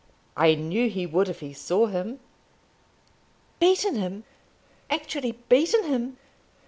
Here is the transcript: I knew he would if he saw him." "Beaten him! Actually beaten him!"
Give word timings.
I 0.35 0.55
knew 0.55 0.89
he 0.89 1.05
would 1.05 1.29
if 1.29 1.41
he 1.41 1.53
saw 1.53 1.85
him." 1.85 2.21
"Beaten 3.59 3.97
him! 3.97 4.23
Actually 4.89 5.33
beaten 5.47 5.83
him!" 5.83 6.17